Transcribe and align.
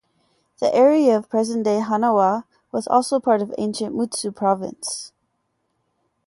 The 0.59 0.73
area 0.73 1.15
of 1.15 1.29
present-day 1.29 1.79
Hanawa 1.81 2.45
was 2.71 2.87
part 3.23 3.39
of 3.43 3.53
ancient 3.59 3.93
Mutsu 3.95 4.31
Province. 4.35 5.13